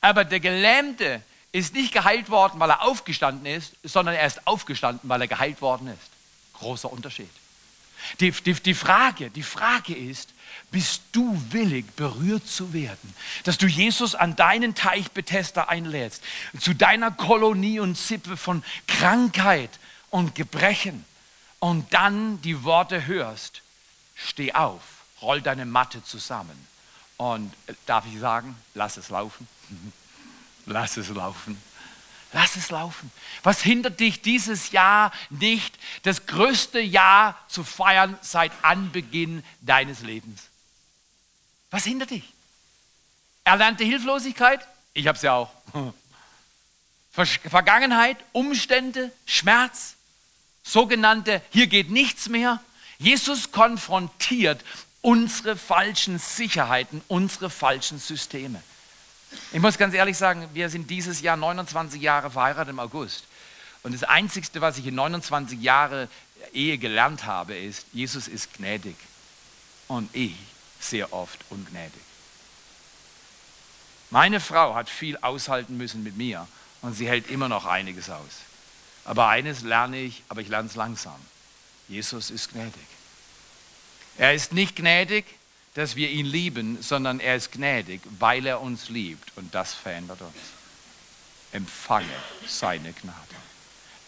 [0.00, 1.22] Aber der Gelähmte
[1.52, 5.60] ist nicht geheilt worden, weil er aufgestanden ist, sondern er ist aufgestanden, weil er geheilt
[5.60, 6.10] worden ist.
[6.54, 7.30] Großer Unterschied.
[8.20, 10.30] Die, die, die, Frage, die Frage ist,
[10.70, 13.14] bist du willig, berührt zu werden?
[13.44, 16.22] Dass du Jesus an deinen Teich Bethesda einlädst,
[16.58, 19.70] zu deiner Kolonie und Sippe von Krankheit
[20.10, 21.04] und Gebrechen
[21.58, 23.62] und dann die Worte hörst,
[24.14, 24.82] steh auf,
[25.20, 26.66] roll deine Matte zusammen
[27.16, 29.46] und äh, darf ich sagen, lass es laufen,
[30.66, 31.56] lass es laufen.
[32.32, 33.12] Lass es laufen.
[33.42, 40.44] Was hindert dich dieses Jahr nicht, das größte Jahr zu feiern seit Anbeginn deines Lebens?
[41.70, 42.24] Was hindert dich?
[43.44, 44.66] Erlernte Hilflosigkeit?
[44.94, 45.50] Ich habe es ja auch.
[47.10, 49.96] Vergangenheit, Umstände, Schmerz,
[50.62, 52.62] sogenannte, hier geht nichts mehr.
[52.98, 54.64] Jesus konfrontiert
[55.02, 58.62] unsere falschen Sicherheiten, unsere falschen Systeme.
[59.52, 63.24] Ich muss ganz ehrlich sagen, wir sind dieses Jahr 29 Jahre verheiratet im August.
[63.82, 66.08] Und das Einzige, was ich in 29 Jahren
[66.52, 68.96] Ehe gelernt habe, ist, Jesus ist gnädig
[69.88, 70.34] und ich
[70.80, 72.02] sehr oft ungnädig.
[74.10, 76.46] Meine Frau hat viel aushalten müssen mit mir
[76.82, 78.40] und sie hält immer noch einiges aus.
[79.04, 81.18] Aber eines lerne ich, aber ich lerne es langsam.
[81.88, 82.86] Jesus ist gnädig.
[84.18, 85.24] Er ist nicht gnädig,
[85.74, 90.20] dass wir ihn lieben, sondern er ist gnädig, weil er uns liebt und das verändert
[90.20, 90.34] uns.
[91.52, 92.06] Empfange
[92.46, 93.16] seine Gnade.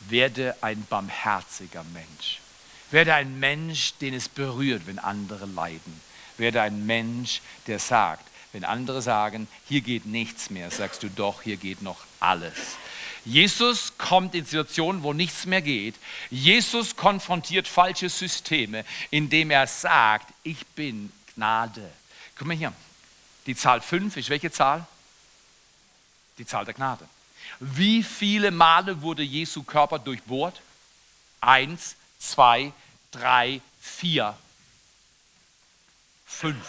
[0.09, 2.41] Werde ein barmherziger Mensch.
[2.91, 6.01] Werde ein Mensch, den es berührt, wenn andere leiden.
[6.37, 11.43] Werde ein Mensch, der sagt, wenn andere sagen, hier geht nichts mehr, sagst du doch,
[11.43, 12.77] hier geht noch alles.
[13.25, 15.95] Jesus kommt in Situationen, wo nichts mehr geht.
[16.31, 21.91] Jesus konfrontiert falsche Systeme, indem er sagt, ich bin Gnade.
[22.37, 22.73] Guck mal hier.
[23.47, 24.87] Die Zahl 5 ist welche Zahl?
[26.39, 27.07] Die Zahl der Gnade.
[27.61, 30.61] Wie viele Male wurde Jesu Körper durchbohrt?
[31.41, 32.73] Eins, zwei,
[33.11, 34.37] drei, vier.
[36.27, 36.67] Fünf.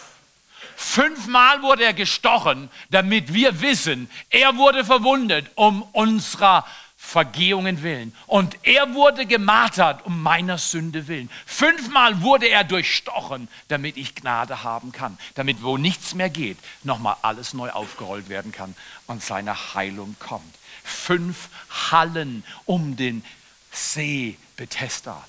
[0.76, 8.14] Fünfmal wurde er gestochen, damit wir wissen, er wurde verwundet um unserer Vergehungen willen.
[8.26, 11.30] Und er wurde gemartert um meiner Sünde willen.
[11.44, 15.18] Fünfmal wurde er durchstochen, damit ich Gnade haben kann.
[15.34, 18.74] Damit, wo nichts mehr geht, nochmal alles neu aufgerollt werden kann
[19.06, 20.54] und seine Heilung kommt.
[20.84, 21.48] Fünf
[21.90, 23.24] Hallen um den
[23.70, 25.22] See Bethesda.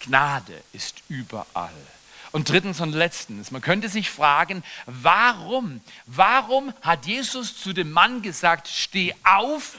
[0.00, 1.70] Gnade ist überall.
[2.32, 8.22] Und drittens und letztens, man könnte sich fragen, warum, warum hat Jesus zu dem Mann
[8.22, 9.76] gesagt, steh auf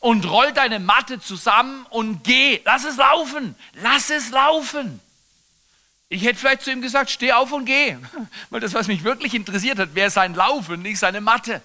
[0.00, 2.60] und roll deine Matte zusammen und geh.
[2.64, 3.54] Lass es laufen.
[3.74, 5.00] Lass es laufen.
[6.08, 7.96] Ich hätte vielleicht zu ihm gesagt, steh auf und geh.
[8.50, 11.60] Weil das, was mich wirklich interessiert hat, wäre sein Laufen, nicht seine Matte.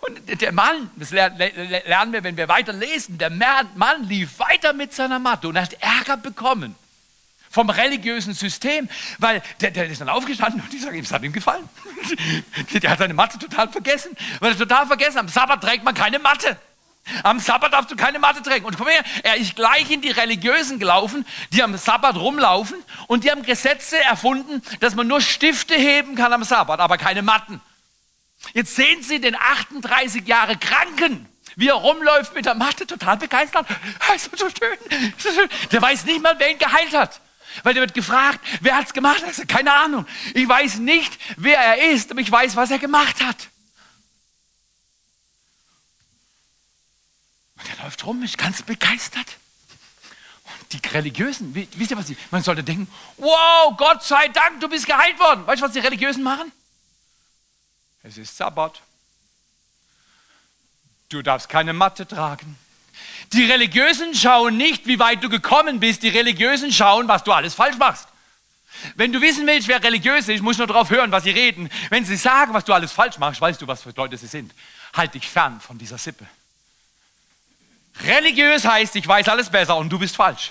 [0.00, 4.94] Und der Mann, das lernen wir, wenn wir weiter lesen, der Mann lief weiter mit
[4.94, 6.76] seiner Matte und hat Ärger bekommen
[7.50, 11.32] vom religiösen System, weil der, der ist dann aufgestanden und die sagen, es hat ihm
[11.32, 11.68] gefallen.
[12.72, 16.18] der hat seine Matte total vergessen, weil er total vergessen, am Sabbat trägt man keine
[16.18, 16.56] Matte.
[17.22, 18.64] Am Sabbat darfst du keine Matte tragen.
[18.64, 23.24] Und guck her, er ist gleich in die Religiösen gelaufen, die am Sabbat rumlaufen und
[23.24, 27.60] die haben Gesetze erfunden, dass man nur Stifte heben kann am Sabbat, aber keine Matten.
[28.54, 33.66] Jetzt sehen Sie den 38 Jahre Kranken, wie er rumläuft mit der Matte, total begeistert.
[35.72, 37.20] Der weiß nicht mal, wer ihn geheilt hat.
[37.62, 39.22] Weil der wird gefragt, wer hat es gemacht?
[39.22, 40.06] Er keine Ahnung.
[40.34, 43.48] Ich weiß nicht, wer er ist, aber ich weiß, was er gemacht hat.
[47.56, 49.36] Und er läuft rum, ist ganz begeistert.
[50.60, 52.06] Und die Religiösen, wisst ihr was?
[52.06, 55.46] Sie, man sollte denken, wow, Gott sei Dank, du bist geheilt worden.
[55.46, 56.52] Weißt du, was die Religiösen machen?
[58.02, 58.82] Es ist Sabbat.
[61.08, 62.58] Du darfst keine Matte tragen.
[63.32, 66.02] Die Religiösen schauen nicht, wie weit du gekommen bist.
[66.02, 68.08] Die Religiösen schauen, was du alles falsch machst.
[68.94, 71.70] Wenn du wissen willst, wer religiös ist, musst du nur darauf hören, was sie reden.
[71.90, 74.52] Wenn sie sagen, was du alles falsch machst, weißt du, was für Leute sie sind.
[74.94, 76.26] Halt dich fern von dieser Sippe.
[78.04, 80.50] Religiös heißt, ich weiß alles besser und du bist falsch.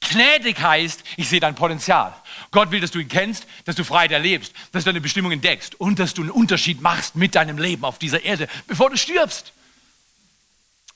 [0.00, 2.14] Gnädig heißt, ich sehe dein Potenzial.
[2.50, 5.76] Gott will, dass du ihn kennst, dass du Freiheit erlebst, dass du deine Bestimmung entdeckst
[5.76, 9.52] und dass du einen Unterschied machst mit deinem Leben auf dieser Erde, bevor du stirbst.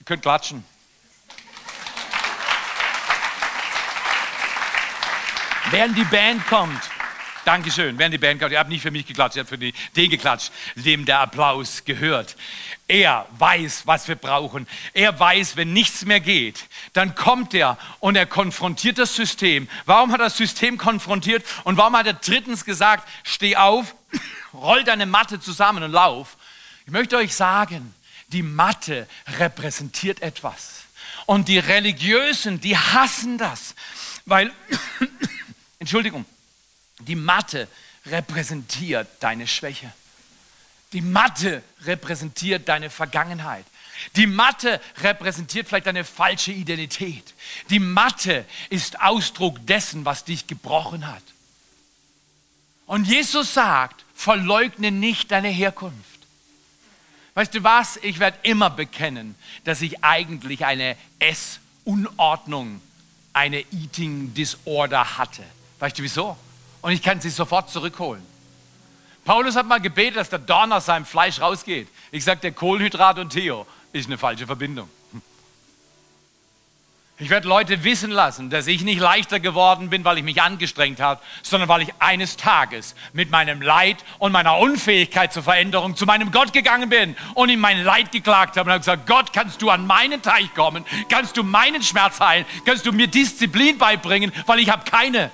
[0.00, 0.64] Ihr könnt klatschen.
[5.70, 6.80] Während die Band kommt,
[7.44, 9.72] Dankeschön, während die Band kommt, ihr habt nicht für mich geklatscht, ihr habt für die,
[9.96, 12.36] den geklatscht, dem der Applaus gehört.
[12.86, 14.68] Er weiß, was wir brauchen.
[14.94, 19.68] Er weiß, wenn nichts mehr geht, dann kommt er und er konfrontiert das System.
[19.86, 21.44] Warum hat er das System konfrontiert?
[21.64, 23.94] Und warum hat er drittens gesagt, steh auf,
[24.54, 26.36] roll deine Matte zusammen und lauf?
[26.84, 27.92] Ich möchte euch sagen,
[28.28, 30.84] die Matte repräsentiert etwas.
[31.26, 33.74] Und die Religiösen, die hassen das,
[34.26, 34.52] weil
[35.86, 36.24] Entschuldigung,
[36.98, 37.68] die Matte
[38.06, 39.92] repräsentiert deine Schwäche.
[40.92, 43.64] Die Matte repräsentiert deine Vergangenheit.
[44.16, 47.34] Die Matte repräsentiert vielleicht deine falsche Identität.
[47.70, 51.22] Die Matte ist Ausdruck dessen, was dich gebrochen hat.
[52.86, 56.18] Und Jesus sagt, verleugne nicht deine Herkunft.
[57.34, 57.96] Weißt du was?
[57.98, 62.82] Ich werde immer bekennen, dass ich eigentlich eine Essunordnung,
[63.32, 65.44] eine Eating Disorder hatte.
[65.78, 66.36] Weißt du wieso?
[66.82, 68.22] Und ich kann sie sofort zurückholen.
[69.24, 71.88] Paulus hat mal gebetet, dass der Dorn aus seinem Fleisch rausgeht.
[72.12, 74.88] Ich sage, der Kohlenhydrat und Theo ist eine falsche Verbindung.
[77.18, 81.00] Ich werde Leute wissen lassen, dass ich nicht leichter geworden bin, weil ich mich angestrengt
[81.00, 86.04] habe, sondern weil ich eines Tages mit meinem Leid und meiner Unfähigkeit zur Veränderung zu
[86.04, 89.62] meinem Gott gegangen bin und ihm mein Leid geklagt habe und habe gesagt, Gott, kannst
[89.62, 90.84] du an meinen Teich kommen?
[91.08, 92.44] Kannst du meinen Schmerz heilen?
[92.66, 95.30] Kannst du mir Disziplin beibringen, weil ich habe keine.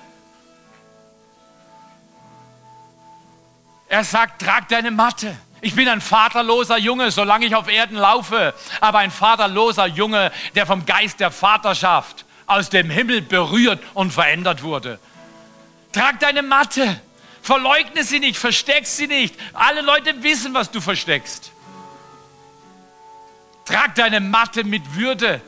[3.93, 5.37] Er sagt, trag deine Matte.
[5.61, 10.65] Ich bin ein vaterloser Junge, solange ich auf Erden laufe, aber ein vaterloser Junge, der
[10.65, 14.97] vom Geist der Vaterschaft aus dem Himmel berührt und verändert wurde.
[15.91, 16.99] Trag deine Matte,
[17.43, 19.35] verleugne sie nicht, versteck sie nicht.
[19.53, 21.51] Alle Leute wissen, was du versteckst.
[23.63, 25.39] Trag deine Matte mit Würde.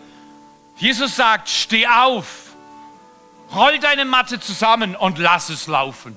[0.78, 2.28] Jesus sagt, steh auf,
[3.56, 6.16] roll deine Matte zusammen und lass es laufen.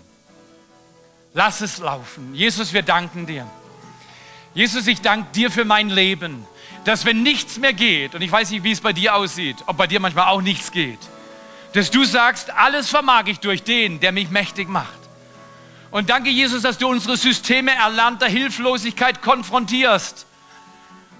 [1.38, 2.34] Lass es laufen.
[2.34, 3.48] Jesus, wir danken dir.
[4.54, 6.44] Jesus, ich danke dir für mein Leben,
[6.84, 9.76] dass wenn nichts mehr geht, und ich weiß nicht, wie es bei dir aussieht, ob
[9.76, 10.98] bei dir manchmal auch nichts geht,
[11.74, 14.98] dass du sagst, alles vermag ich durch den, der mich mächtig macht.
[15.92, 20.26] Und danke, Jesus, dass du unsere Systeme erlernter Hilflosigkeit konfrontierst,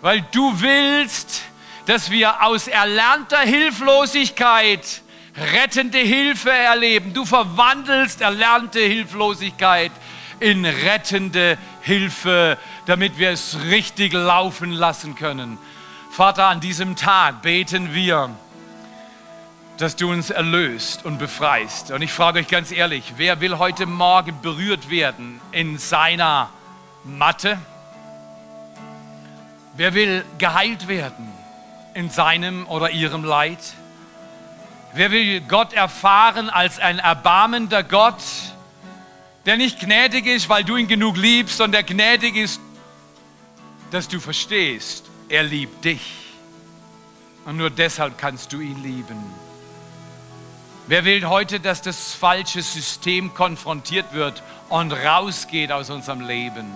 [0.00, 1.42] weil du willst,
[1.86, 5.00] dass wir aus erlernter Hilflosigkeit
[5.54, 7.14] rettende Hilfe erleben.
[7.14, 9.92] Du verwandelst erlernte Hilflosigkeit
[10.40, 15.58] in rettende Hilfe, damit wir es richtig laufen lassen können.
[16.10, 18.30] Vater, an diesem Tag beten wir,
[19.78, 21.92] dass du uns erlöst und befreist.
[21.92, 26.50] Und ich frage euch ganz ehrlich, wer will heute Morgen berührt werden in seiner
[27.04, 27.58] Matte?
[29.76, 31.28] Wer will geheilt werden
[31.94, 33.60] in seinem oder ihrem Leid?
[34.94, 38.22] Wer will Gott erfahren als ein erbarmender Gott,
[39.48, 42.60] der nicht gnädig ist, weil du ihn genug liebst, sondern der gnädig ist,
[43.90, 46.02] dass du verstehst, er liebt dich.
[47.46, 49.24] Und nur deshalb kannst du ihn lieben.
[50.86, 56.70] Wer will heute, dass das falsche System konfrontiert wird und rausgeht aus unserem Leben?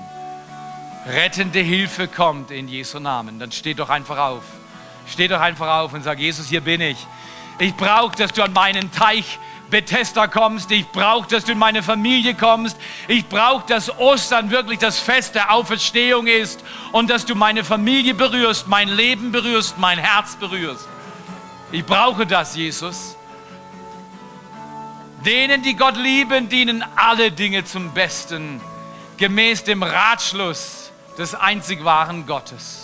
[1.07, 3.39] Rettende Hilfe kommt in Jesu Namen.
[3.39, 4.45] Dann steh doch einfach auf.
[5.07, 7.07] Steh doch einfach auf und sag, Jesus, hier bin ich.
[7.59, 9.39] Ich brauche, dass du an meinen Teich
[9.73, 10.70] Bethesda kommst.
[10.70, 12.77] Ich brauche, dass du in meine Familie kommst.
[13.09, 16.62] Ich brauche, dass Ostern wirklich das Fest der Auferstehung ist
[16.93, 20.87] und dass du meine Familie berührst, mein Leben berührst, mein Herz berührst.
[21.73, 23.16] Ich brauche das, Jesus.
[25.25, 28.61] Denen, die Gott lieben, dienen alle Dinge zum Besten,
[29.16, 32.82] gemäß dem Ratschluss des einzig wahren Gottes.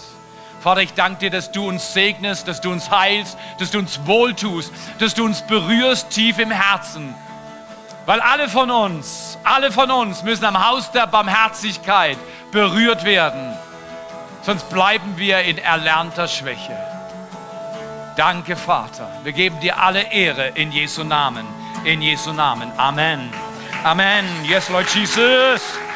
[0.61, 4.01] Vater, ich danke dir, dass du uns segnest, dass du uns heilst, dass du uns
[4.05, 7.15] wohltust, dass du uns berührst tief im Herzen.
[8.07, 12.19] Weil alle von uns, alle von uns müssen am Haus der Barmherzigkeit
[12.51, 13.55] berührt werden.
[14.43, 16.77] Sonst bleiben wir in erlernter Schwäche.
[18.17, 19.09] Danke, Vater.
[19.23, 21.47] Wir geben dir alle Ehre in Jesu Namen
[21.85, 22.71] in Jesu Namen.
[22.77, 23.31] Amen.
[23.85, 24.25] Amen.
[24.45, 25.88] Yes, Lord Jesus.